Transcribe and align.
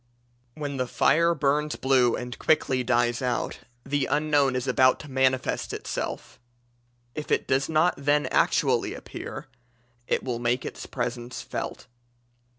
When 0.55 0.77
the 0.77 0.87
fire 0.87 1.35
burns 1.35 1.75
blue 1.75 2.15
and 2.15 2.39
quickly 2.39 2.83
dies 2.83 3.21
out, 3.21 3.59
the 3.85 4.07
Unknown 4.07 4.55
is 4.55 4.67
about 4.67 4.99
to 5.01 5.11
manifest 5.11 5.73
itself; 5.73 6.39
if 7.13 7.29
it 7.31 7.45
does 7.47 7.69
not 7.69 7.93
then 7.99 8.25
actually 8.31 8.95
appear 8.95 9.45
it 10.07 10.23
will 10.23 10.39
make 10.39 10.65
its 10.65 10.87
presence 10.87 11.43
felt. 11.43 11.85